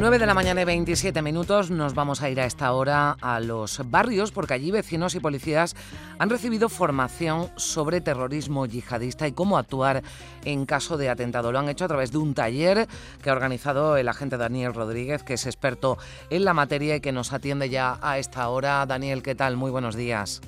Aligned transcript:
9 0.00 0.18
de 0.18 0.24
la 0.24 0.32
mañana 0.32 0.62
y 0.62 0.64
27 0.64 1.20
minutos 1.20 1.70
nos 1.70 1.92
vamos 1.92 2.22
a 2.22 2.30
ir 2.30 2.40
a 2.40 2.46
esta 2.46 2.72
hora 2.72 3.18
a 3.20 3.38
los 3.38 3.82
barrios 3.90 4.32
porque 4.32 4.54
allí 4.54 4.70
vecinos 4.70 5.14
y 5.14 5.20
policías 5.20 5.76
han 6.18 6.30
recibido 6.30 6.70
formación 6.70 7.50
sobre 7.56 8.00
terrorismo 8.00 8.64
yihadista 8.64 9.28
y 9.28 9.32
cómo 9.32 9.58
actuar 9.58 10.02
en 10.46 10.64
caso 10.64 10.96
de 10.96 11.10
atentado. 11.10 11.52
Lo 11.52 11.58
han 11.58 11.68
hecho 11.68 11.84
a 11.84 11.88
través 11.88 12.12
de 12.12 12.16
un 12.16 12.32
taller 12.32 12.88
que 13.22 13.28
ha 13.28 13.34
organizado 13.34 13.98
el 13.98 14.08
agente 14.08 14.38
Daniel 14.38 14.72
Rodríguez, 14.72 15.22
que 15.22 15.34
es 15.34 15.44
experto 15.44 15.98
en 16.30 16.46
la 16.46 16.54
materia 16.54 16.96
y 16.96 17.00
que 17.02 17.12
nos 17.12 17.34
atiende 17.34 17.68
ya 17.68 17.98
a 18.00 18.16
esta 18.16 18.48
hora. 18.48 18.86
Daniel, 18.86 19.22
¿qué 19.22 19.34
tal? 19.34 19.58
Muy 19.58 19.70
buenos 19.70 19.96
días. 19.96 20.40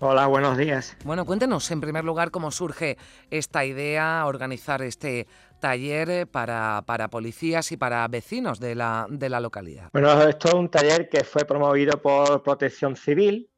Hola, 0.00 0.28
buenos 0.28 0.56
días. 0.56 0.96
Bueno, 1.04 1.24
cuéntenos 1.24 1.68
en 1.72 1.80
primer 1.80 2.04
lugar 2.04 2.30
cómo 2.30 2.52
surge 2.52 2.96
esta 3.32 3.64
idea, 3.64 4.24
organizar 4.26 4.80
este 4.82 5.26
taller 5.58 6.26
para, 6.26 6.82
para 6.86 7.08
policías 7.08 7.70
y 7.72 7.76
para 7.76 8.06
vecinos 8.08 8.60
de 8.60 8.74
la, 8.74 9.06
de 9.08 9.28
la 9.28 9.40
localidad. 9.40 9.90
Bueno, 9.92 10.22
esto 10.22 10.48
es 10.48 10.54
un 10.54 10.70
taller 10.70 11.08
que 11.08 11.24
fue 11.24 11.44
promovido 11.44 12.00
por 12.00 12.42
Protección 12.42 12.96
Civil, 12.96 13.50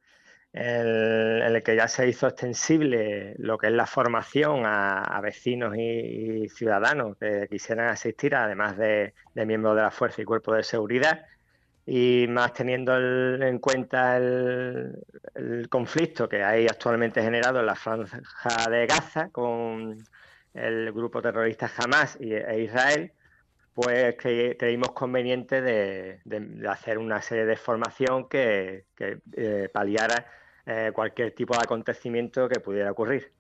en 0.53 1.43
el 1.43 1.63
que 1.63 1.77
ya 1.77 1.87
se 1.87 2.09
hizo 2.09 2.27
extensible 2.27 3.35
lo 3.39 3.57
que 3.57 3.69
es 3.69 3.73
la 3.73 3.87
formación 3.87 4.63
a, 4.65 5.21
vecinos 5.23 5.77
y, 5.77 6.49
ciudadanos 6.49 7.17
que 7.19 7.47
quisieran 7.49 7.89
asistir, 7.89 8.35
además 8.35 8.77
de, 8.77 9.15
miembros 9.35 9.77
de 9.77 9.83
la 9.83 9.91
Fuerza 9.91 10.23
y 10.23 10.25
Cuerpo 10.25 10.55
de 10.55 10.65
Seguridad, 10.65 11.25
y 11.87 12.27
más 12.29 12.53
teniendo 12.53 12.97
en 12.97 13.59
cuenta 13.59 14.17
el, 14.17 14.97
conflicto 15.69 16.29
que 16.29 16.43
hay 16.43 16.67
actualmente 16.67 17.23
generado 17.23 17.61
en 17.61 17.67
la 17.67 17.75
franja 17.75 18.71
de 18.71 18.87
Gaza 18.87 19.29
con 19.31 19.99
el 20.55 20.93
grupo 20.93 21.23
terrorista 21.23 21.71
Hamas 21.77 22.19
e 22.21 22.63
Israel, 22.63 23.13
pues 23.75 24.17
creímos 24.17 24.91
conveniente 24.93 25.63
de, 25.63 26.21
hacer 26.69 26.99
una 26.99 27.23
serie 27.23 27.47
de 27.47 27.57
formación 27.57 28.29
que, 28.29 28.87
eh, 28.99 29.69
paliara 29.73 30.27
eh, 30.67 30.91
cualquier 30.93 31.35
tipo 31.35 31.55
de 31.55 31.63
acontecimiento 31.63 32.49
que 32.49 32.61
pudiera 32.61 32.91
ocurrir. 32.91 33.33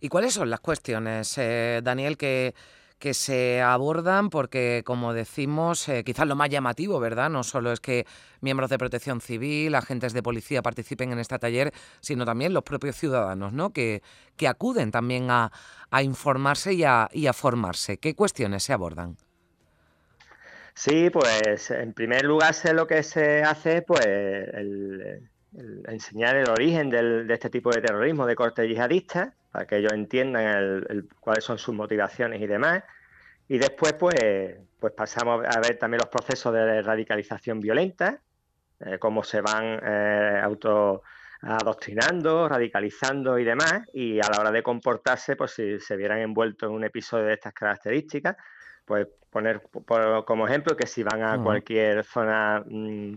¿Y 0.00 0.08
cuáles 0.08 0.34
son 0.34 0.50
las 0.50 0.60
cuestiones, 0.60 1.36
eh, 1.38 1.80
Daniel, 1.82 2.16
que, 2.16 2.54
que 2.98 3.14
se 3.14 3.60
abordan 3.60 4.30
porque, 4.30 4.82
como 4.84 5.12
decimos, 5.12 5.88
eh, 5.88 6.02
quizás 6.04 6.26
lo 6.26 6.36
más 6.36 6.48
llamativo, 6.48 6.98
¿verdad? 6.98 7.28
No 7.28 7.42
solo 7.44 7.72
es 7.72 7.80
que 7.80 8.06
miembros 8.40 8.70
de 8.70 8.78
protección 8.78 9.20
civil, 9.20 9.74
agentes 9.74 10.12
de 10.12 10.22
policía 10.22 10.62
participen 10.62 11.12
en 11.12 11.18
este 11.18 11.38
taller, 11.38 11.72
sino 12.00 12.24
también 12.24 12.54
los 12.54 12.62
propios 12.62 12.96
ciudadanos, 12.96 13.52
¿no? 13.52 13.72
Que, 13.72 14.02
que 14.36 14.48
acuden 14.48 14.90
también 14.90 15.30
a, 15.30 15.50
informarse 16.02 16.74
y 16.74 16.84
a, 16.84 17.08
y 17.12 17.26
a 17.26 17.32
formarse. 17.32 17.98
¿Qué 17.98 18.14
cuestiones 18.14 18.62
se 18.62 18.72
abordan? 18.72 19.16
Sí, 20.74 21.08
pues 21.08 21.70
en 21.70 21.94
primer 21.94 22.24
lugar 22.24 22.52
sé 22.52 22.74
lo 22.74 22.86
que 22.86 23.02
se 23.02 23.42
hace, 23.42 23.80
pues 23.80 24.04
el, 24.04 25.26
enseñar 25.86 26.36
el 26.36 26.50
origen 26.50 26.90
de 26.90 27.26
este 27.32 27.50
tipo 27.50 27.70
de 27.70 27.80
terrorismo 27.80 28.26
de 28.26 28.34
corte 28.34 28.66
yihadista, 28.68 29.34
para 29.50 29.66
que 29.66 29.76
ellos 29.78 29.92
entiendan 29.92 31.06
cuáles 31.20 31.44
son 31.44 31.58
sus 31.58 31.74
motivaciones 31.74 32.40
y 32.40 32.46
demás. 32.46 32.82
Y 33.48 33.58
después, 33.58 33.94
pues, 33.94 34.56
pues 34.78 34.92
pasamos 34.92 35.44
a 35.46 35.60
ver 35.60 35.78
también 35.78 36.00
los 36.00 36.10
procesos 36.10 36.52
de 36.52 36.82
radicalización 36.82 37.60
violenta, 37.60 38.20
eh, 38.80 38.98
cómo 38.98 39.22
se 39.22 39.40
van 39.40 39.80
eh, 39.82 40.40
auto 40.42 41.02
adoctrinando, 41.40 42.48
radicalizando 42.48 43.38
y 43.38 43.44
demás, 43.44 43.82
y 43.92 44.18
a 44.18 44.28
la 44.30 44.40
hora 44.40 44.50
de 44.50 44.62
comportarse, 44.62 45.36
pues 45.36 45.52
si 45.52 45.78
se 45.78 45.96
vieran 45.96 46.18
envueltos 46.18 46.68
en 46.68 46.74
un 46.74 46.84
episodio 46.84 47.26
de 47.26 47.34
estas 47.34 47.52
características, 47.52 48.36
pues 48.84 49.06
poner 49.30 49.62
como 50.24 50.46
ejemplo 50.46 50.76
que 50.76 50.86
si 50.86 51.02
van 51.02 51.22
a 51.22 51.42
cualquier 51.42 52.04
zona 52.04 52.62
mm, 52.66 53.14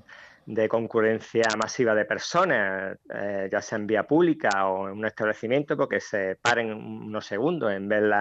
de 0.50 0.68
concurrencia 0.68 1.44
masiva 1.60 1.94
de 1.94 2.06
personas, 2.06 2.98
eh, 3.14 3.48
ya 3.52 3.62
sea 3.62 3.78
en 3.78 3.86
vía 3.86 4.02
pública 4.08 4.66
o 4.68 4.90
en 4.90 4.98
un 4.98 5.06
establecimiento, 5.06 5.78
porque 5.78 6.00
se 6.00 6.38
paren 6.38 6.74
unos 6.74 7.24
segundos 7.28 7.72
en 7.72 7.88
ver 7.88 8.12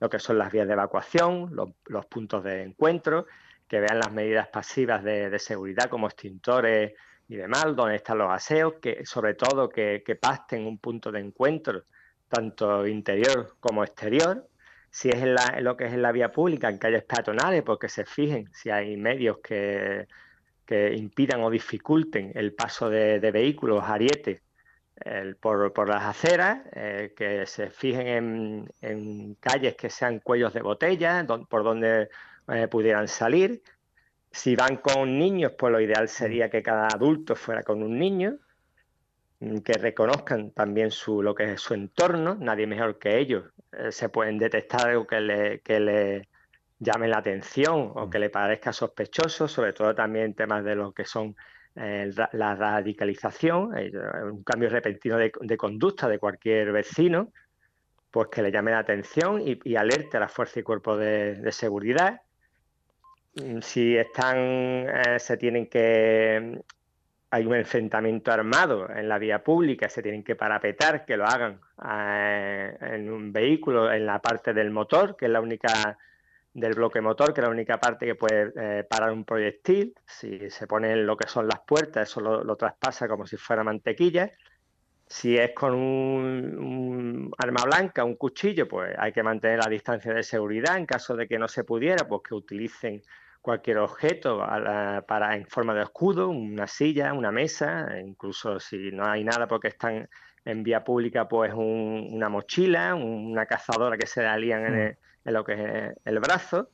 lo 0.00 0.10
que 0.10 0.18
son 0.18 0.38
las 0.38 0.50
vías 0.50 0.66
de 0.66 0.72
evacuación, 0.72 1.54
los, 1.54 2.06
puntos 2.06 2.42
de 2.42 2.64
encuentro, 2.64 3.26
que 3.68 3.78
vean 3.78 4.00
las 4.00 4.10
medidas 4.10 4.48
pasivas 4.48 5.04
de, 5.04 5.38
seguridad 5.38 5.88
como 5.88 6.08
extintores 6.08 6.94
y 7.28 7.36
demás, 7.36 7.66
donde 7.76 7.94
están 7.94 8.18
los 8.18 8.32
aseos, 8.32 8.74
que 8.82 9.06
sobre 9.06 9.34
todo 9.34 9.68
que, 9.68 10.02
que 10.04 10.16
pasten 10.16 10.66
un 10.66 10.78
punto 10.78 11.12
de 11.12 11.20
encuentro, 11.20 11.84
tanto 12.26 12.88
interior 12.88 13.54
como 13.60 13.84
exterior, 13.84 14.48
si 14.90 15.10
es 15.10 15.22
en, 15.22 15.36
en, 15.54 15.62
lo 15.62 15.76
que 15.76 15.84
es 15.84 15.92
en 15.92 16.02
la 16.02 16.10
vía 16.10 16.32
pública, 16.32 16.68
en 16.68 16.78
calles 16.78 17.04
peatonales, 17.04 17.62
porque 17.62 17.88
se 17.88 18.04
fijen 18.04 18.50
si 18.52 18.68
hay 18.68 18.96
medios 18.96 19.38
que 19.38 20.08
que 20.68 20.92
impidan 20.94 21.40
o 21.42 21.48
dificulten 21.48 22.32
el 22.34 22.52
paso 22.52 22.90
de, 22.90 23.18
vehículos, 23.32 23.82
arietes, 23.82 24.42
por, 25.40 25.88
las 25.88 26.04
aceras, 26.04 26.60
eh, 26.72 27.14
que 27.16 27.46
se 27.46 27.70
fijen 27.70 28.70
en, 28.82 29.34
calles 29.40 29.76
que 29.76 29.88
sean 29.88 30.20
cuellos 30.20 30.52
de 30.52 30.60
botella, 30.60 31.26
por 31.48 31.64
donde 31.64 32.10
eh, 32.48 32.68
pudieran 32.68 33.08
salir. 33.08 33.62
Si 34.30 34.56
van 34.56 34.76
con 34.76 35.18
niños, 35.18 35.52
pues 35.58 35.72
lo 35.72 35.80
ideal 35.80 36.06
sería 36.06 36.50
que 36.50 36.62
cada 36.62 36.88
adulto 36.88 37.34
fuera 37.34 37.62
con 37.62 37.82
un 37.82 37.98
niño, 37.98 38.36
mm, 39.40 39.58
que 39.60 39.72
reconozcan 39.72 40.50
también 40.50 40.90
su, 40.90 41.22
lo 41.22 41.34
que 41.34 41.52
es 41.54 41.62
su 41.62 41.72
entorno, 41.72 42.36
nadie 42.38 42.66
mejor 42.66 42.98
que 42.98 43.18
ellos. 43.18 43.44
Eh, 43.72 43.90
se 43.90 44.10
pueden 44.10 44.36
detectar 44.36 44.88
algo 44.88 45.06
que 45.06 45.20
le, 45.22 45.60
que 45.60 45.80
le 45.80 46.28
llame 46.78 47.08
la 47.08 47.18
atención 47.18 47.92
o 47.94 48.06
mm. 48.06 48.10
que 48.10 48.18
le 48.18 48.30
parezca 48.30 48.72
sospechoso, 48.72 49.48
sobre 49.48 49.72
todo 49.72 49.94
también 49.94 50.34
temas 50.34 50.64
de 50.64 50.74
lo 50.74 50.92
que 50.92 51.04
son 51.04 51.36
eh, 51.76 52.10
la 52.32 52.54
radicalización, 52.54 53.76
eh, 53.76 53.92
un 54.24 54.42
cambio 54.42 54.68
repentino 54.68 55.16
de, 55.16 55.56
conducta 55.56 56.08
de 56.08 56.18
cualquier 56.18 56.72
vecino, 56.72 57.32
pues 58.10 58.28
que 58.28 58.42
le 58.42 58.50
llame 58.50 58.72
la 58.72 58.80
atención 58.80 59.42
y, 59.44 59.76
alerte 59.76 60.16
a 60.16 60.20
la 60.20 60.28
fuerza 60.28 60.60
y 60.60 60.62
cuerpo 60.62 60.96
de, 60.96 61.52
seguridad. 61.52 62.22
Mm, 63.34 63.60
si 63.60 63.96
están, 63.96 64.36
eh, 64.38 65.18
se 65.18 65.36
tienen 65.36 65.68
que, 65.68 66.60
hay 67.30 67.46
un 67.46 67.54
enfrentamiento 67.54 68.32
armado 68.32 68.88
en 68.90 69.08
la 69.08 69.18
vía 69.18 69.44
pública, 69.44 69.88
se 69.88 70.02
tienen 70.02 70.24
que 70.24 70.34
parapetar, 70.34 71.04
que 71.04 71.16
lo 71.16 71.26
hagan 71.26 71.60
en 72.80 73.12
un 73.12 73.32
vehículo, 73.32 73.92
en 73.92 74.06
la 74.06 74.18
parte 74.20 74.52
del 74.52 74.70
motor, 74.70 75.16
que 75.16 75.26
es 75.26 75.30
la 75.30 75.40
única 75.40 75.98
del 76.60 76.74
bloque 76.74 77.00
motor, 77.00 77.32
que 77.32 77.40
es 77.40 77.46
la 77.46 77.52
única 77.52 77.78
parte 77.78 78.06
que 78.06 78.14
puede 78.14 78.52
eh, 78.56 78.84
parar 78.84 79.12
un 79.12 79.24
proyectil. 79.24 79.94
Si 80.06 80.50
se 80.50 80.66
pone 80.66 80.92
en 80.92 81.06
lo 81.06 81.16
que 81.16 81.28
son 81.28 81.46
las 81.46 81.60
puertas, 81.60 82.08
eso 82.08 82.20
lo, 82.20 82.56
traspasa 82.56 83.08
como 83.08 83.26
si 83.26 83.36
fuera 83.36 83.64
mantequilla. 83.64 84.30
Si 85.06 85.36
es 85.36 85.52
con 85.54 85.74
un, 85.74 87.30
arma 87.38 87.62
blanca, 87.64 88.04
un 88.04 88.16
cuchillo, 88.16 88.68
pues 88.68 88.94
hay 88.98 89.12
que 89.12 89.22
mantener 89.22 89.60
la 89.60 89.70
distancia 89.70 90.12
de 90.12 90.22
seguridad. 90.22 90.76
En 90.76 90.86
caso 90.86 91.16
de 91.16 91.26
que 91.26 91.38
no 91.38 91.48
se 91.48 91.64
pudiera, 91.64 92.06
pues 92.06 92.22
que 92.28 92.34
utilicen 92.34 93.02
cualquier 93.40 93.78
objeto 93.78 94.38
para 95.06 95.36
en 95.36 95.46
forma 95.46 95.72
de 95.72 95.82
escudo, 95.82 96.28
una 96.28 96.66
silla, 96.66 97.14
una 97.14 97.32
mesa, 97.32 97.98
incluso 98.04 98.60
si 98.60 98.90
no 98.90 99.06
hay 99.06 99.24
nada 99.24 99.46
porque 99.46 99.68
están 99.68 100.08
en 100.44 100.62
vía 100.62 100.82
pública, 100.82 101.28
pues 101.28 101.52
una 101.54 102.28
mochila, 102.28 102.94
una 102.94 103.46
cazadora 103.46 103.96
que 103.96 104.06
se 104.06 104.22
le 104.22 104.28
alían 104.28 104.64
en 104.66 104.74
mm. 104.74 104.80
el, 104.80 104.98
en 105.28 105.34
lo 105.34 105.44
que 105.44 105.52
es 105.52 105.96
el 106.04 106.18
brazo. 106.18 106.70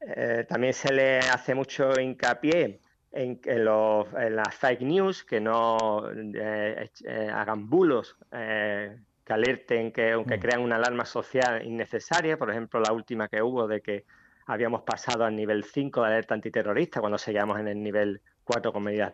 Eh, 0.00 0.46
también 0.48 0.72
se 0.72 0.92
le 0.92 1.18
hace 1.18 1.54
mucho 1.54 1.98
hincapié 1.98 2.80
en, 3.10 3.40
en, 3.44 3.64
las 3.64 4.54
fake 4.54 4.82
news, 4.82 5.24
que 5.24 5.40
no 5.40 6.02
eh, 6.12 6.90
eh, 7.04 7.30
hagan 7.32 7.68
bulos 7.68 8.16
que 8.30 9.32
alerten, 9.32 9.92
que, 9.92 10.12
aunque 10.12 10.36
mm. 10.38 10.40
crean 10.40 10.60
una 10.60 10.76
alarma 10.76 11.04
social 11.04 11.64
innecesaria. 11.66 12.38
Por 12.38 12.50
ejemplo, 12.50 12.80
la 12.80 12.92
última 12.92 13.28
que 13.28 13.42
hubo 13.42 13.66
de 13.66 13.80
que 13.80 14.04
habíamos 14.46 14.82
pasado 14.82 15.24
al 15.24 15.34
nivel 15.34 15.64
5 15.64 16.00
de 16.00 16.06
alerta 16.06 16.34
antiterrorista 16.34 17.00
cuando 17.00 17.18
seguíamos 17.18 17.58
en 17.58 17.68
el 17.68 17.82
nivel 17.82 18.22
4 18.44 18.72
con 18.72 18.82
medidas 18.82 19.12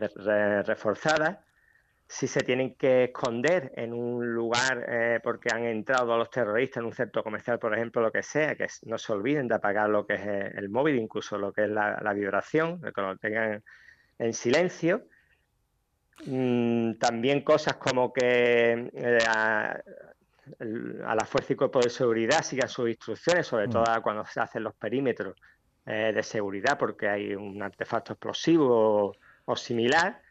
reforzadas 0.67 1.38
si 2.15 2.29
se 2.29 2.43
tienen 2.43 2.77
que 2.77 3.05
esconder 3.05 3.73
en 3.75 3.93
un 3.93 4.33
lugar 4.33 4.87
eh, 4.89 5.19
porque 5.21 5.49
han 5.53 5.65
entrado 5.65 6.17
los 6.17 6.31
terroristas 6.31 6.77
en 6.81 6.87
un 6.87 6.93
centro 6.93 7.25
comercial, 7.25 7.59
por 7.59 7.75
ejemplo, 7.75 8.03
lo 8.03 8.13
que 8.13 8.23
sea, 8.23 8.55
que 8.55 8.69
no 8.83 8.99
se 8.99 9.13
olviden 9.13 9.49
de 9.49 9.57
apagar 9.57 9.91
lo 9.91 10.07
que 10.07 10.15
es 10.15 10.21
eh, 10.21 10.53
el 10.55 10.69
móvil, 10.69 10.95
incluso 10.95 11.37
lo 11.39 11.53
que 11.53 11.65
es 11.65 11.71
la, 11.71 12.13
vibración, 12.15 12.81
que 12.81 13.01
lo 13.01 13.17
tengan 13.17 13.65
en 14.21 14.33
silencio. 14.33 15.09
Mm, 16.27 16.99
también 17.01 17.41
cosas 17.41 17.79
como 17.79 18.13
que 18.13 18.91
eh, 18.95 19.19
a, 19.27 19.77
la 20.61 21.25
Fuerza 21.25 21.53
y 21.53 21.57
Cuerpo 21.57 21.81
de 21.81 21.91
Seguridad 21.91 22.45
sigan 22.45 22.69
sus 22.69 22.89
instrucciones, 22.91 23.45
sobre 23.45 23.67
mm. 23.67 23.71
todo 23.71 24.03
cuando 24.05 24.25
se 24.25 24.39
hacen 24.39 24.63
los 24.63 24.75
perímetros 24.77 25.35
de 25.85 26.23
seguridad, 26.23 26.79
porque 26.79 27.09
hay 27.09 27.35
un 27.35 27.61
artefacto 27.61 28.13
explosivo 28.15 29.15
o 29.45 29.57
similar 29.57 30.24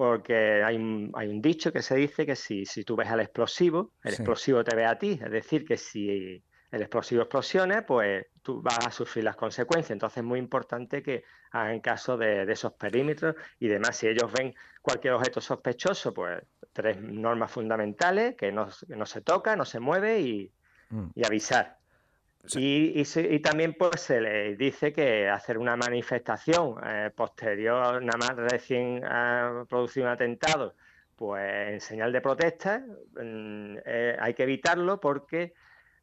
porque 0.00 0.64
hay 0.64 0.76
un, 0.76 1.12
hay 1.14 1.28
un 1.28 1.42
dicho 1.42 1.70
que 1.74 1.82
se 1.82 1.94
dice 1.94 2.24
que 2.24 2.34
si, 2.34 2.64
si 2.64 2.84
tú 2.84 2.96
ves 2.96 3.10
al 3.10 3.20
explosivo, 3.20 3.92
el 4.02 4.14
explosivo 4.14 4.64
te 4.64 4.74
ve 4.74 4.86
a 4.86 4.98
ti. 4.98 5.20
Es 5.22 5.30
decir, 5.30 5.62
que 5.66 5.76
si 5.76 6.42
el 6.70 6.80
explosivo 6.80 7.20
explosione, 7.20 7.82
pues 7.82 8.24
tú 8.40 8.62
vas 8.62 8.78
a 8.86 8.90
sufrir 8.90 9.24
las 9.24 9.36
consecuencias. 9.36 9.90
Entonces 9.90 10.16
es 10.16 10.24
muy 10.24 10.38
importante 10.38 11.02
que 11.02 11.24
hagan 11.50 11.80
caso 11.80 12.16
de, 12.16 12.50
esos 12.50 12.72
perímetros 12.72 13.36
y 13.58 13.68
demás. 13.68 13.94
Si 13.94 14.08
ellos 14.08 14.32
ven 14.32 14.54
cualquier 14.80 15.12
objeto 15.12 15.42
sospechoso, 15.42 16.14
pues 16.14 16.44
tres 16.72 16.98
normas 16.98 17.50
fundamentales, 17.50 18.36
que 18.36 18.50
no, 18.52 18.70
se 18.70 19.20
toca, 19.20 19.54
no 19.54 19.66
se 19.66 19.80
mueve 19.80 20.18
y, 20.22 20.50
mm. 20.88 21.10
avisar. 21.26 21.76
Y, 22.56 23.40
también 23.40 23.74
pues 23.74 24.00
se 24.00 24.20
le 24.20 24.56
dice 24.56 24.92
que 24.92 25.28
hacer 25.28 25.58
una 25.58 25.76
manifestación 25.76 26.76
eh, 26.84 27.10
posterior, 27.14 28.02
nada 28.02 28.18
más 28.18 28.36
recién 28.50 29.04
ha 29.04 29.64
producido 29.68 30.06
un 30.06 30.12
atentado, 30.12 30.74
pues 31.16 31.68
en 31.68 31.80
señal 31.80 32.12
de 32.12 32.20
protesta, 32.20 32.78
mm, 32.78 33.76
eh, 33.84 34.16
hay 34.18 34.34
que 34.34 34.44
evitarlo 34.44 34.98
porque 34.98 35.52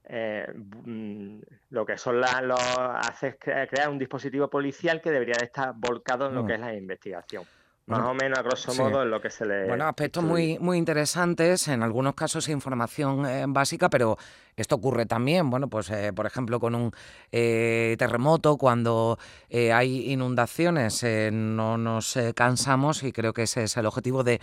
eh, 0.03 0.47
mm, 0.53 1.39
lo 1.71 1.85
que 1.85 1.97
son 1.97 2.21
las, 2.21 2.41
los, 2.43 2.61
hace 2.77 3.37
crear 3.37 3.89
un 3.89 3.97
dispositivo 3.97 4.49
policial 4.49 5.01
que 5.01 5.11
debería 5.11 5.37
estar 5.41 5.73
volcado 5.75 6.27
en 6.27 6.35
lo 6.35 6.43
mm. 6.43 6.47
que 6.47 6.53
es 6.53 6.59
la 6.59 6.73
investigación. 6.73 7.43
Más 7.87 8.01
o 8.01 8.13
menos, 8.13 8.37
a 8.37 8.41
grosso 8.41 8.75
modo, 8.75 9.01
en 9.01 9.09
lo 9.09 9.21
que 9.21 9.29
se 9.29 9.45
le... 9.45 9.65
Bueno, 9.65 9.87
aspectos 9.87 10.23
muy, 10.23 10.59
muy 10.59 10.77
interesantes, 10.77 11.67
en 11.69 11.83
algunos 11.83 12.15
casos 12.15 12.49
información 12.49 13.25
eh, 13.25 13.45
básica, 13.47 13.89
pero 13.89 14.17
esto 14.55 14.75
ocurre 14.75 15.05
también, 15.05 15.49
bueno, 15.49 15.69
pues 15.69 15.89
eh, 15.89 16.11
por 16.13 16.25
ejemplo 16.25 16.59
con 16.59 16.75
un 16.75 16.91
terremoto, 17.31 18.57
cuando 18.57 19.17
hay 19.51 20.11
inundaciones, 20.11 21.05
no 21.31 21.77
nos 21.77 22.17
cansamos 22.35 23.03
y 23.03 23.13
creo 23.13 23.33
que 23.33 23.43
ese 23.43 23.63
es 23.63 23.77
el 23.77 23.85
objetivo 23.85 24.23
de 24.23 24.41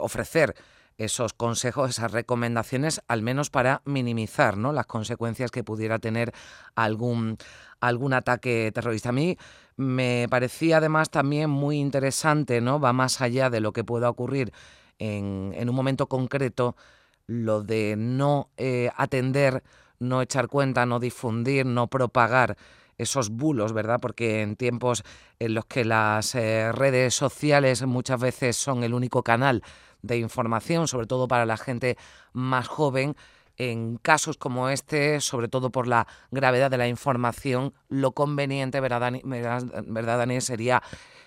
ofrecer 0.00 0.54
esos 0.98 1.32
consejos, 1.32 1.90
esas 1.90 2.12
recomendaciones, 2.12 3.02
al 3.08 3.22
menos 3.22 3.50
para 3.50 3.82
minimizar 3.84 4.56
¿no? 4.56 4.72
las 4.72 4.86
consecuencias 4.86 5.50
que 5.50 5.64
pudiera 5.64 5.98
tener 5.98 6.32
algún, 6.74 7.38
algún 7.80 8.12
ataque 8.12 8.70
terrorista. 8.74 9.10
A 9.10 9.12
mí 9.12 9.36
me 9.76 10.26
parecía 10.30 10.78
además 10.78 11.10
también 11.10 11.50
muy 11.50 11.78
interesante, 11.78 12.60
¿no? 12.60 12.80
va 12.80 12.92
más 12.92 13.20
allá 13.20 13.50
de 13.50 13.60
lo 13.60 13.72
que 13.72 13.84
pueda 13.84 14.08
ocurrir 14.08 14.52
en, 14.98 15.52
en 15.56 15.68
un 15.68 15.74
momento 15.74 16.08
concreto, 16.08 16.76
lo 17.26 17.62
de 17.62 17.94
no 17.96 18.50
eh, 18.56 18.90
atender, 18.96 19.62
no 19.98 20.20
echar 20.22 20.48
cuenta, 20.48 20.86
no 20.86 21.00
difundir, 21.00 21.66
no 21.66 21.86
propagar 21.86 22.56
esos 22.98 23.30
bulos, 23.30 23.72
¿verdad? 23.72 23.98
Porque 24.00 24.42
en 24.42 24.56
tiempos 24.56 25.02
en 25.38 25.54
los 25.54 25.66
que 25.66 25.84
las 25.84 26.34
eh, 26.34 26.72
redes 26.72 27.14
sociales 27.14 27.82
muchas 27.82 28.20
veces 28.20 28.56
son 28.56 28.84
el 28.84 28.94
único 28.94 29.22
canal 29.22 29.62
de 30.02 30.18
información, 30.18 30.88
sobre 30.88 31.06
todo 31.06 31.28
para 31.28 31.46
la 31.46 31.56
gente 31.56 31.96
más 32.32 32.68
joven, 32.68 33.16
en 33.56 33.98
casos 33.98 34.36
como 34.38 34.68
este, 34.68 35.20
sobre 35.20 35.48
todo 35.48 35.70
por 35.70 35.86
la 35.86 36.06
gravedad 36.30 36.70
de 36.70 36.78
la 36.78 36.88
información, 36.88 37.74
lo 37.88 38.12
conveniente, 38.12 38.80
¿verdad, 38.80 39.12
Daniel? 40.18 40.42
Sería 40.42 40.82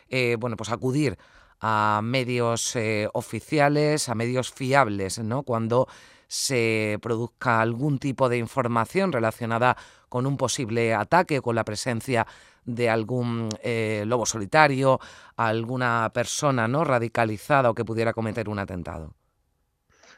eh, 0.10 0.36
bueno, 0.40 0.58
pues 0.58 0.72
acudir 0.72 1.18
a 1.60 2.02
medios 2.04 2.76
eh, 2.76 3.08
oficiales, 3.14 4.10
a 4.10 4.16
medios 4.16 4.52
fiables, 4.52 5.20
¿no? 5.20 5.44
Cuando 5.44 5.88
se 6.28 6.98
produzca 7.02 7.62
algún 7.62 8.00
tipo 8.00 8.30
de 8.30 8.38
información 8.38 9.12
relacionada 9.12 9.78
con 10.16 10.26
un 10.26 10.38
posible 10.38 10.94
ataque, 10.94 11.42
con 11.42 11.56
la 11.56 11.66
presencia 11.66 12.26
de 12.64 12.90
algún 12.90 13.50
eh, 13.62 14.06
lobo 14.08 14.26
solitario, 14.26 14.98
alguna 15.36 16.10
persona 16.14 16.70
no 16.70 16.86
radicalizada 16.86 17.70
o 17.70 17.76
que 17.76 17.84
pudiera 17.84 18.14
cometer 18.14 18.48
un 18.48 18.60
atentado. 18.60 19.14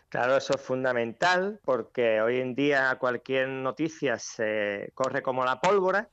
Claro, 0.10 0.38
eso 0.38 0.54
es 0.54 0.62
fundamental 0.62 1.60
porque 1.66 2.22
hoy 2.22 2.42
en 2.42 2.54
día 2.54 2.96
cualquier 3.00 3.50
noticia 3.50 4.20
se 4.20 4.92
corre 4.94 5.24
como 5.24 5.44
la 5.44 5.60
pólvora 5.60 6.10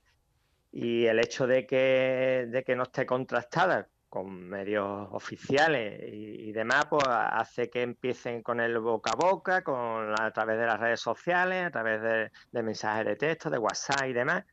y 0.72 1.04
el 1.04 1.18
hecho 1.18 1.46
de 1.46 1.66
que, 1.66 2.46
de 2.48 2.64
que 2.64 2.76
no 2.76 2.84
esté 2.84 3.04
contrastada 3.04 3.88
con 4.14 4.48
medios 4.48 5.08
oficiales 5.10 6.00
y, 6.06 6.52
demás, 6.52 6.86
pues 6.88 7.02
hace 7.08 7.68
que 7.68 7.82
empiecen 7.82 8.44
con 8.44 8.60
el 8.60 8.78
boca 8.78 9.10
a 9.10 9.16
boca, 9.16 9.64
con 9.64 10.14
a 10.16 10.30
través 10.30 10.56
de 10.56 10.66
las 10.66 10.78
redes 10.78 11.00
sociales, 11.00 11.66
a 11.66 11.70
través 11.72 12.00
de, 12.00 12.30
de 12.52 12.62
mensajes 12.62 13.04
de 13.06 13.16
texto, 13.16 13.50
de 13.50 13.58
WhatsApp 13.58 14.06
y 14.06 14.12
demás, 14.12 14.44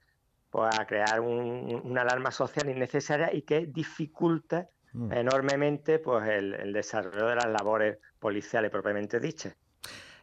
pues 0.49 0.67
a 0.79 0.87
crear 0.87 1.19
una 1.19 2.01
alarma 2.01 2.31
social 2.31 2.71
innecesaria 2.71 3.31
y 3.31 3.43
que 3.43 3.67
dificulta 3.67 4.67
mm. 4.93 5.13
enormemente 5.13 5.99
pues 5.99 6.27
el, 6.27 6.73
desarrollo 6.73 7.27
de 7.27 7.35
las 7.35 7.45
labores 7.45 7.99
policiales 8.17 8.71
propiamente 8.71 9.19
dichas. 9.19 9.55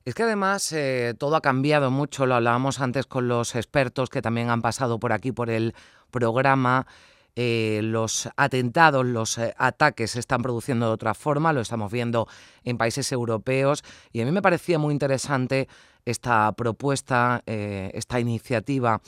Es 0.05 0.17
que 0.17 0.25
además 0.25 0.73
eh, 0.73 1.15
todo 1.17 1.37
ha 1.37 1.41
cambiado 1.41 1.93
mucho, 1.93 2.27
lo 2.27 2.35
hablábamos 2.35 2.81
antes 2.81 3.07
con 3.07 3.29
los 3.29 3.55
expertos 3.55 4.11
que 4.11 4.21
también 4.21 4.51
han 4.51 4.63
pasado 4.63 4.99
por 4.99 5.13
aquí 5.13 5.31
por 5.31 5.49
el 5.49 5.77
programa. 6.11 6.89
Eh, 7.37 7.81
los 7.85 8.29
atentados, 8.37 9.07
los 9.07 9.39
eh, 9.39 9.55
ataques 9.59 10.13
se 10.13 10.21
están 10.21 10.43
produciendo 10.43 10.87
de 10.87 10.93
otra 10.93 11.15
forma, 11.15 11.53
lo 11.53 11.61
estamos 11.61 11.93
viendo 11.93 12.27
en 12.65 12.79
países 12.79 13.13
europeos 13.13 13.85
y 14.13 14.21
a 14.21 14.25
mí 14.25 14.33
me 14.33 14.43
parecía 14.43 14.79
muy 14.79 14.93
interesante 14.93 15.69
esta 16.05 16.51
propuesta, 16.53 17.43
esta 17.47 18.19
iniciativa 18.19 19.01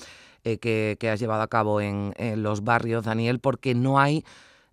eh, 0.42 0.56
que, 0.56 1.10
has 1.10 1.20
llevado 1.20 1.42
a 1.42 1.48
cabo 1.48 1.82
en, 1.82 2.14
los 2.36 2.64
barrios, 2.64 3.04
Daniel, 3.04 3.40
porque 3.40 3.74
no 3.74 4.00
hay 4.00 4.24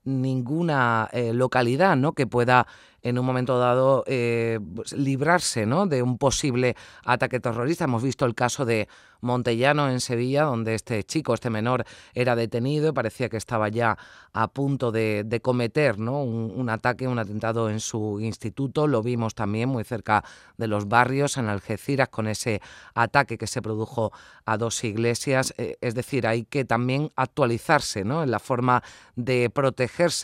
ninguna 0.07 1.09
eh, 1.11 1.33
localidad 1.33 1.95
¿no? 1.95 2.13
que 2.13 2.25
pueda 2.25 2.65
en 3.03 3.19
un 3.19 3.25
momento 3.25 3.59
dado 3.59 4.03
eh, 4.07 4.59
pues, 4.75 4.93
librarse 4.93 5.65
¿no? 5.65 5.85
de 5.85 6.01
un 6.01 6.17
posible 6.17 6.75
ataque 7.05 7.39
terrorista. 7.39 7.85
Hemos 7.85 8.03
visto 8.03 8.25
el 8.25 8.35
caso 8.35 8.65
de 8.65 8.87
Montellano 9.21 9.89
en 9.89 9.99
Sevilla, 9.99 10.43
donde 10.43 10.75
este 10.75 11.03
chico, 11.03 11.33
este 11.33 11.49
menor, 11.49 11.85
era 12.13 12.35
detenido 12.35 12.89
y 12.89 12.91
parecía 12.91 13.29
que 13.29 13.37
estaba 13.37 13.69
ya 13.69 13.97
a 14.33 14.47
punto 14.47 14.91
de, 14.91 15.39
cometer 15.41 15.97
¿no? 15.97 16.23
un, 16.23 16.69
ataque, 16.69 17.07
un 17.07 17.19
atentado 17.19 17.69
en 17.69 17.79
su 17.79 18.19
instituto. 18.19 18.87
Lo 18.87 19.01
vimos 19.01 19.35
también 19.35 19.69
muy 19.69 19.83
cerca 19.83 20.23
de 20.57 20.67
los 20.67 20.87
barrios, 20.87 21.37
en 21.37 21.47
Algeciras, 21.47 22.09
con 22.09 22.27
ese 22.27 22.61
ataque 22.93 23.37
que 23.37 23.47
se 23.47 23.61
produjo 23.61 24.11
a 24.45 24.57
dos 24.57 24.83
iglesias. 24.83 25.53
Eh, 25.57 25.77
es 25.81 25.95
decir, 25.95 26.27
hay 26.27 26.43
que 26.43 26.65
también 26.65 27.11
actualizarse 27.15 28.03
¿no? 28.03 28.23
en 28.23 28.31
la 28.31 28.39
forma 28.39 28.83
de 29.15 29.49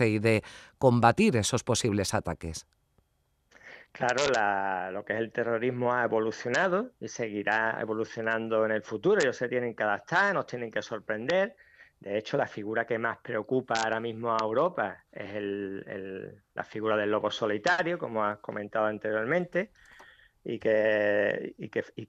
y 0.08 0.20
de 0.20 0.44
combatir 0.78 1.36
esos 1.38 1.64
posibles 1.64 2.14
ataques. 2.14 2.66
Claro, 3.92 4.92
lo 4.92 5.06
que 5.06 5.14
es 5.14 5.20
el 5.20 5.32
terrorismo 5.32 5.94
ha 5.94 6.04
evolucionado 6.04 6.92
y 7.00 7.08
seguirá 7.08 7.78
evolucionando 7.80 8.66
en 8.66 8.72
el 8.72 8.82
futuro. 8.82 9.22
Ellos 9.22 9.38
se 9.38 9.48
tienen 9.48 9.76
que 9.76 9.84
adaptar, 9.84 10.34
nos 10.34 10.48
tienen 10.48 10.72
que 10.72 10.82
sorprender. 10.82 11.56
De 12.00 12.18
hecho, 12.18 12.36
la 12.36 12.48
figura 12.48 12.86
que 12.86 12.98
más 12.98 13.20
preocupa 13.20 13.76
ahora 13.76 14.00
mismo 14.00 14.34
a 14.34 14.38
Europa 14.42 15.06
es 15.12 15.34
la 16.56 16.64
figura 16.64 16.98
del 16.98 17.12
lobo 17.12 17.30
solitario, 17.30 18.00
como 18.00 18.26
has 18.26 18.40
comentado 18.40 18.88
anteriormente, 18.88 19.72
y 20.44 20.58
que, 20.58 21.56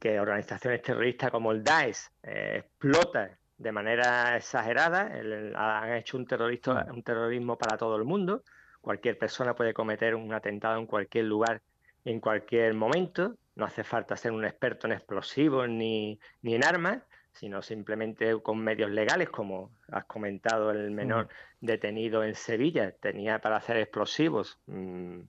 que, 0.01 0.19
organizaciones 0.19 0.81
terroristas 0.81 1.31
como 1.31 1.53
el 1.53 1.63
Daesh 1.63 2.09
eh, 2.23 2.65
explotan 2.65 3.31
de 3.59 3.73
manera 3.73 4.37
exagerada. 4.37 5.11
han 5.55 5.93
hecho 5.95 6.17
un, 6.17 6.27
terrorista, 6.27 6.87
un 6.93 7.03
terrorismo 7.03 7.57
para 7.57 7.77
todo 7.77 7.97
el 7.97 8.05
mundo. 8.05 8.43
Cualquier 8.81 9.19
persona 9.19 9.55
puede 9.55 9.73
cometer 9.73 10.15
un 10.15 10.33
atentado 10.33 10.79
en 10.79 10.87
cualquier 10.87 11.25
lugar 11.25 11.63
en 12.05 12.21
cualquier 12.21 12.75
momento. 12.75 13.37
No 13.57 13.65
hace 13.65 13.85
falta 13.85 14.17
ser 14.17 14.33
un 14.33 14.45
experto 14.45 14.87
en 14.87 14.93
explosivos 14.93 15.69
ni, 15.69 16.19
ni 16.43 16.55
en 16.55 16.65
armas, 16.65 17.03
sino 17.33 17.63
simplemente 17.63 18.41
con 18.43 18.59
medios 18.59 18.91
legales, 18.91 19.29
como 19.29 19.71
has 19.91 20.05
comentado 20.05 20.71
el 20.71 20.91
menor 20.91 21.29
detenido 21.61 22.23
en 22.25 22.35
Sevilla, 22.35 22.93
tenía 22.93 23.41
para 23.41 23.57
hacer 23.57 23.77
explosivos 23.77 24.59
mm, 24.67 25.21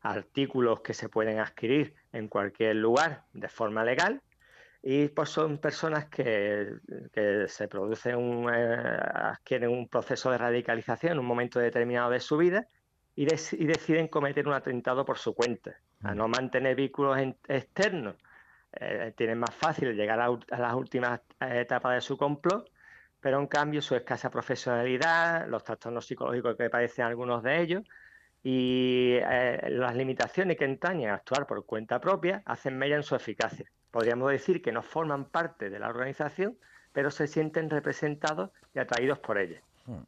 artículos 0.00 0.80
que 0.80 0.94
se 0.94 1.08
pueden 1.08 1.38
adquirir 1.38 1.94
en 2.12 2.28
cualquier 2.28 2.76
lugar 2.76 3.24
de 3.32 3.48
forma 3.48 3.84
legal. 3.84 4.20
Y 4.82 5.08
pues 5.08 5.28
son 5.28 5.58
personas 5.58 6.06
que, 6.06 6.74
que 7.12 7.46
se 7.48 7.68
producen 7.68 8.16
un, 8.16 8.52
eh, 8.52 8.98
adquieren 9.14 9.70
un 9.70 9.88
proceso 9.88 10.30
de 10.30 10.38
radicalización 10.38 11.12
en 11.12 11.18
un 11.20 11.26
momento 11.26 11.60
determinado 11.60 12.10
de 12.10 12.18
su 12.18 12.36
vida 12.36 12.66
y, 13.14 13.22
y 13.22 13.66
deciden 13.66 14.08
cometer 14.08 14.48
un 14.48 14.54
atentado 14.54 15.04
por 15.04 15.18
su 15.18 15.34
cuenta 15.34 15.76
a 16.02 16.14
no 16.14 16.28
mantener 16.28 16.74
vínculos 16.74 17.16
externos, 17.46 18.16
eh, 18.72 19.12
tienen 19.16 19.38
más 19.38 19.54
fácil 19.54 19.94
llegar 19.94 20.20
a, 20.20 20.58
las 20.58 20.74
últimas 20.74 21.20
etapas 21.40 21.94
de 21.94 22.00
su 22.00 22.16
complot, 22.16 22.70
pero 23.20 23.38
en 23.38 23.46
cambio 23.46 23.82
su 23.82 23.94
escasa 23.94 24.30
profesionalidad, 24.30 25.46
los 25.46 25.62
trastornos 25.62 26.06
psicológicos 26.06 26.56
que 26.56 26.70
padecen 26.70 27.04
algunos 27.04 27.42
de 27.42 27.60
ellos 27.60 27.84
y 28.42 29.12
eh, 29.22 29.68
las 29.70 29.94
limitaciones 29.94 30.56
que 30.56 30.64
entañan 30.64 31.10
a 31.12 31.14
actuar 31.14 31.46
por 31.46 31.64
cuenta 31.64 32.00
propia 32.00 32.42
hacen 32.46 32.76
mella 32.76 32.96
en 32.96 33.04
su 33.04 33.14
eficacia. 33.14 33.70
Podríamos 33.92 34.32
decir 34.32 34.60
que 34.62 34.72
no 34.72 34.82
forman 34.82 35.26
parte 35.26 35.70
de 35.70 35.78
la 35.78 35.88
organización, 35.88 36.56
pero 36.92 37.12
se 37.12 37.28
sienten 37.28 37.70
representados 37.70 38.50
y 38.74 38.80
atraídos 38.80 39.20
por 39.20 39.38
ella. 39.38 39.60
Hmm. 39.86 40.02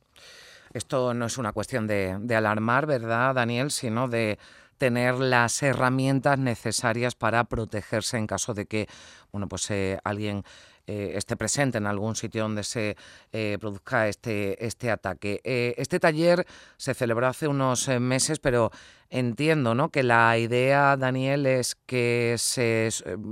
Esto 0.73 1.15
no 1.15 1.27
es 1.27 1.39
una 1.39 1.53
cuestión 1.53 1.87
de, 1.87 2.35
alarmar, 2.35 2.87
¿verdad, 2.87 3.35
Daniel? 3.37 3.71
Sino 3.71 4.09
de 4.09 4.41
tener 4.79 5.15
las 5.15 5.63
herramientas 5.63 6.37
necesarias 6.39 7.15
para 7.15 7.45
protegerse 7.45 8.17
en 8.17 8.27
caso 8.27 8.55
de 8.55 8.67
que 8.67 8.89
bueno, 9.31 9.49
pues, 9.49 9.71
eh, 9.71 10.01
alguien 10.03 10.43
eh, 10.87 11.13
esté 11.15 11.37
presente 11.37 11.79
en 11.79 11.87
algún 11.87 12.17
sitio 12.17 12.43
donde 12.43 12.63
se 12.65 12.97
eh, 13.33 13.57
produzca 13.61 14.09
este, 14.09 14.65
este 14.65 14.91
ataque. 14.91 15.41
este 15.45 16.01
taller 16.01 16.47
se 16.77 16.95
celebró 16.95 17.27
hace 17.27 17.49
unos 17.49 17.89
meses, 18.01 18.39
pero 18.39 18.71
entiendo 19.11 19.75
¿no? 19.75 19.91
que 19.91 20.03
la 20.03 20.37
idea, 20.39 20.97
Daniel, 20.97 21.47
es 21.47 21.75
que 21.75 22.37
se 22.39 22.89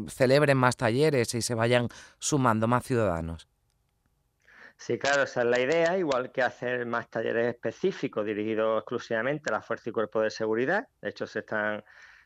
celebren 0.09 0.57
más 0.57 0.77
talleres 0.77 1.35
y 1.35 1.43
se 1.43 1.55
vayan 1.55 1.89
sumando 2.19 2.67
más 2.69 2.85
ciudadanos. 2.85 3.49
Sí, 4.77 4.99
claro, 4.99 5.23
esa 5.23 5.43
es 5.43 5.47
la 5.47 5.61
idea, 5.61 5.97
igual 5.97 6.33
que 6.33 6.43
hacer 6.43 6.87
más 6.87 7.09
talleres 7.09 7.47
específicos 7.47 8.27
dirigidos 8.27 8.81
exclusivamente 8.81 9.49
a 9.49 9.53
la 9.53 9.63
Fuerza 9.63 9.91
y 9.91 9.93
Cuerpo 9.93 10.21
de 10.21 10.31
Seguridad. 10.31 10.89
De 11.01 11.11
hecho, 11.11 11.25
se 11.25 11.39
están 11.39 11.85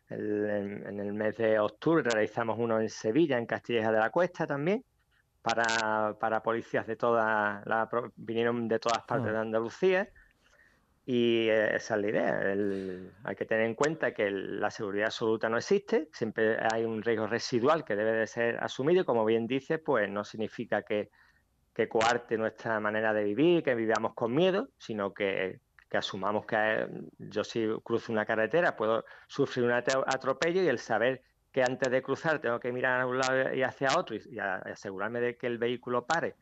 en, 0.08 1.00
el 1.00 1.12
mes 1.12 1.36
de 1.36 1.58
octubre 1.58 2.02
realizamos 2.02 2.56
uno 2.58 2.80
en 2.80 2.88
Sevilla, 2.88 3.38
en 3.38 3.46
Castilleja 3.46 3.92
de 3.92 3.98
la 3.98 4.10
Cuesta 4.10 4.46
también, 4.46 4.84
para, 5.46 6.18
para 6.18 6.42
policías 6.42 6.86
de 6.86 6.96
toda 6.96 7.62
la 7.64 7.88
vinieron 8.16 8.66
de 8.66 8.80
todas 8.80 9.04
partes 9.04 9.32
de 9.32 9.38
mm. 9.38 9.42
Andalucía. 9.42 10.08
Y 11.08 11.48
eh, 11.48 11.76
esa 11.76 11.94
es 11.94 12.00
la 12.02 12.08
idea. 12.08 12.40
hay 13.22 13.36
que 13.36 13.46
tener 13.46 13.64
en 13.64 13.76
cuenta 13.76 14.12
que 14.12 14.28
la 14.30 14.72
seguridad 14.72 15.06
absoluta 15.06 15.48
no 15.48 15.56
existe, 15.56 16.08
siempre 16.12 16.56
hay 16.72 16.84
un 16.84 17.00
riesgo 17.00 17.28
residual 17.28 17.84
que 17.84 17.94
debe 17.94 18.12
de 18.12 18.26
ser 18.26 18.58
asumido 18.62 19.02
y 19.02 19.04
como 19.04 19.24
bien 19.24 19.46
dice, 19.46 19.78
pues 19.78 20.10
no 20.10 20.24
significa 20.24 20.82
que 20.82 21.10
que 21.76 21.90
coarte 21.90 22.38
nuestra 22.38 22.80
manera 22.80 23.12
de 23.12 23.22
vivir, 23.22 23.62
que 23.62 23.74
vivamos 23.74 24.14
con 24.14 24.34
miedo, 24.34 24.70
sino 24.78 25.12
que, 25.12 25.60
asumamos 25.92 26.46
que 26.46 26.56
eh, 26.56 26.88
yo 27.18 27.44
si 27.44 27.68
cruzo 27.82 28.12
una 28.12 28.26
carretera 28.26 28.76
puedo 28.76 29.04
sufrir 29.28 29.64
un 29.64 29.72
atropello 29.72 30.62
y 30.62 30.68
el 30.68 30.78
saber 30.78 31.22
que 31.56 31.62
antes 31.62 31.90
de 31.90 32.02
cruzar 32.02 32.38
tengo 32.38 32.60
que 32.60 32.70
mirar 32.70 33.00
a 33.00 33.06
un 33.06 33.16
lado 33.16 33.54
y 33.54 33.62
hacia 33.62 33.88
otro 33.96 34.14
y, 34.14 34.38
asegurarme 34.38 35.22
de 35.22 35.38
que 35.38 35.46
el 35.46 35.56
vehículo 35.56 36.04
pare 36.04 36.34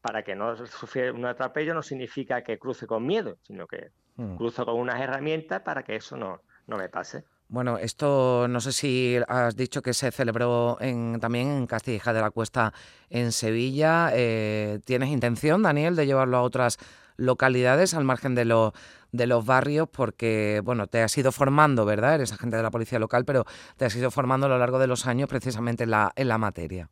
para 0.00 0.22
que 0.22 0.36
no 0.36 0.54
sufra 0.64 1.12
un 1.12 1.26
atropello 1.26 1.74
no 1.74 1.82
significa 1.82 2.44
que 2.44 2.56
cruce 2.56 2.86
con 2.86 3.04
miedo, 3.04 3.36
sino 3.42 3.66
que 3.66 3.90
hmm. 4.14 4.36
cruzo 4.36 4.64
con 4.64 4.76
unas 4.76 5.00
herramientas 5.00 5.62
para 5.62 5.82
que 5.82 5.96
eso 5.96 6.16
no, 6.16 6.42
no 6.68 6.76
me 6.76 6.88
pase. 6.88 7.24
Bueno, 7.48 7.78
esto 7.78 8.46
no 8.46 8.60
sé 8.60 8.70
si 8.70 9.18
has 9.26 9.56
dicho 9.56 9.82
que 9.82 9.92
se 9.92 10.12
celebró 10.12 10.76
en, 10.80 11.18
también 11.18 11.48
en 11.48 11.66
Castilla 11.66 12.12
de 12.12 12.20
la 12.20 12.30
Cuesta 12.30 12.72
en 13.08 13.32
Sevilla. 13.32 14.12
Eh, 14.14 14.78
¿Tienes 14.84 15.08
intención, 15.08 15.62
Daniel, 15.64 15.96
de 15.96 16.06
llevarlo 16.06 16.36
a 16.36 16.42
otras 16.42 16.78
localidades 17.20 17.94
al 17.94 18.04
margen 18.04 18.34
de, 18.34 18.44
lo, 18.44 18.72
de 19.12 19.26
los 19.26 19.46
barrios? 19.46 19.88
Porque, 19.88 20.60
bueno, 20.64 20.86
te 20.86 21.02
has 21.02 21.16
ido 21.16 21.32
formando, 21.32 21.84
¿verdad? 21.84 22.16
Eres 22.16 22.32
agente 22.32 22.56
de 22.56 22.62
la 22.62 22.70
policía 22.70 22.98
local, 22.98 23.24
pero 23.24 23.44
te 23.76 23.84
has 23.84 23.94
ido 23.94 24.10
formando 24.10 24.46
a 24.46 24.48
lo 24.48 24.58
largo 24.58 24.78
de 24.78 24.86
los 24.86 25.06
años 25.06 25.28
precisamente 25.28 25.84
en 25.84 25.90
la, 25.90 26.12
en 26.16 26.28
la 26.28 26.38
materia. 26.38 26.88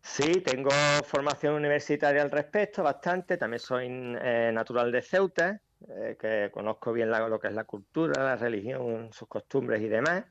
Sí, 0.00 0.40
tengo 0.40 0.70
formación 1.04 1.54
universitaria 1.54 2.22
al 2.22 2.30
respecto, 2.30 2.82
bastante. 2.82 3.36
También 3.36 3.60
soy 3.60 3.86
eh, 3.88 4.50
natural 4.52 4.90
de 4.90 5.02
Ceuta 5.02 5.60
eh, 5.86 6.16
que 6.20 6.50
conozco 6.52 6.92
bien 6.92 7.10
lo 7.10 7.38
que 7.38 7.48
es 7.48 7.54
la 7.54 7.64
cultura, 7.64 8.24
la 8.24 8.36
religión, 8.36 9.10
sus 9.12 9.28
costumbres 9.28 9.80
y 9.80 9.88
demás. 9.88 10.24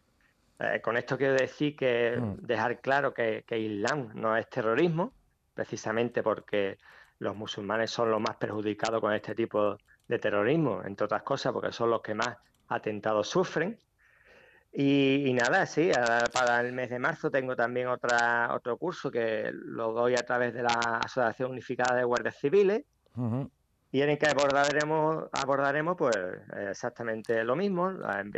Eh, 0.59 0.81
con 0.81 0.97
esto 0.97 1.17
quiero 1.17 1.33
decir 1.33 1.75
que 1.75 2.17
mm. 2.19 2.45
dejar 2.45 2.81
claro 2.81 3.13
que, 3.13 3.45
que, 3.47 3.57
Islam 3.57 4.11
no 4.13 4.35
es 4.35 4.49
terrorismo, 4.49 5.13
precisamente 5.53 6.21
porque 6.21 6.77
los 7.19 7.35
musulmanes 7.35 7.91
son 7.91 8.11
los 8.11 8.21
más 8.21 8.35
perjudicados 8.37 9.01
con 9.01 9.13
este 9.13 9.35
tipo 9.35 9.77
de 10.07 10.19
terrorismo, 10.19 10.81
entre 10.85 11.05
otras 11.05 11.23
cosas, 11.23 11.53
porque 11.53 11.71
son 11.71 11.89
los 11.89 12.01
que 12.01 12.13
más 12.13 12.37
atentados 12.67 13.27
sufren. 13.27 13.77
Y, 14.71 15.33
nada, 15.33 15.65
sí, 15.65 15.89
para 16.33 16.61
el 16.61 16.71
mes 16.73 16.89
de 16.89 16.99
marzo 16.99 17.31
tengo 17.31 17.55
también 17.55 17.87
otra, 17.87 18.53
otro 18.53 18.77
curso 18.77 19.09
que 19.09 19.49
lo 19.51 19.91
doy 19.93 20.13
a 20.13 20.25
través 20.25 20.53
de 20.53 20.61
la 20.61 20.99
Asociación 21.03 21.51
Unificada 21.51 21.95
de 21.97 22.03
Guardias 22.03 22.37
Civiles, 22.37 22.83
y 23.89 24.01
en 24.01 24.09
el 24.09 24.17
que 24.17 24.27
abordaremos, 24.27 25.29
abordaremos 25.31 25.95
pues 25.97 26.17
exactamente 26.69 27.43
lo 27.43 27.55
mismo, 27.55 27.93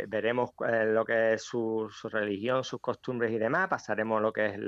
veremos 0.06 0.50
eh, 0.66 0.86
lo 0.86 1.04
que 1.04 1.34
es 1.34 1.42
su, 1.42 1.90
religión, 2.04 2.62
sus 2.62 2.80
costumbres 2.80 3.32
y 3.32 3.38
demás, 3.38 3.68
pasaremos 3.68 4.22
lo 4.22 4.32
que 4.32 4.46
es 4.46 4.58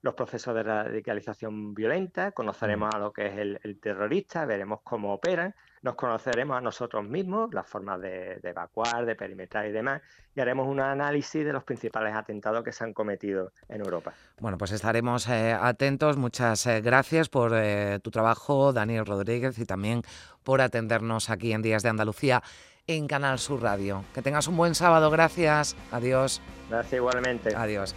los 0.00 0.14
procesos 0.14 0.54
de 0.54 0.62
radicalización 0.62 1.74
violenta, 1.74 2.32
conoceremos 2.32 2.90
mm. 2.92 2.96
a 2.96 3.00
lo 3.00 3.12
que 3.12 3.26
es 3.26 3.36
el, 3.36 3.80
terrorista, 3.80 4.46
veremos 4.46 4.80
cómo 4.82 5.12
operan, 5.12 5.54
nos 5.84 5.96
conoceremos 5.96 6.56
a 6.56 6.62
nosotros 6.62 7.04
mismos, 7.04 7.52
las 7.52 7.66
formas 7.66 8.00
de, 8.00 8.40
evacuar, 8.42 9.04
de 9.04 9.14
perimetrar 9.14 9.66
y 9.66 9.70
demás, 9.70 10.00
y 10.34 10.40
haremos 10.40 10.66
un 10.66 10.80
análisis 10.80 11.44
de 11.44 11.52
los 11.52 11.62
principales 11.62 12.14
atentados 12.14 12.64
que 12.64 12.72
se 12.72 12.84
han 12.84 12.94
cometido 12.94 13.52
en 13.68 13.82
Europa. 13.82 14.14
Bueno, 14.40 14.56
pues 14.56 14.72
estaremos 14.72 15.28
eh, 15.28 15.52
atentos. 15.52 16.16
Muchas 16.16 16.66
eh, 16.66 16.80
gracias 16.80 17.28
por 17.28 17.52
tu 18.02 18.10
trabajo, 18.10 18.72
Daniel 18.72 19.04
Rodríguez, 19.04 19.58
y 19.58 19.66
también 19.66 20.02
por 20.42 20.62
atendernos 20.62 21.28
aquí 21.28 21.52
en 21.52 21.60
Días 21.60 21.82
de 21.82 21.90
Andalucía 21.90 22.42
en 22.86 23.06
Canal 23.06 23.38
Sur 23.38 23.62
Radio. 23.62 24.04
Que 24.14 24.22
tengas 24.22 24.48
un 24.48 24.56
buen 24.56 24.74
sábado, 24.74 25.10
gracias. 25.10 25.76
Adiós. 25.92 26.40
Gracias 26.70 26.94
igualmente. 26.94 27.54
Adiós. 27.54 27.94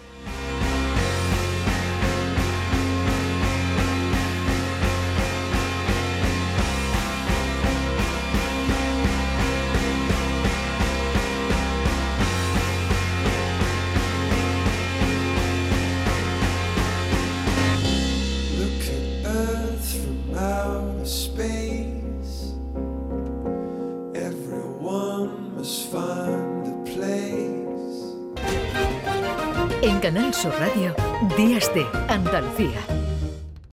Canal 30.17 30.33
Sur 30.33 30.51
Radio, 30.59 30.95
Días 31.37 31.71
de 31.75 31.85
Andalucía. 32.09 33.06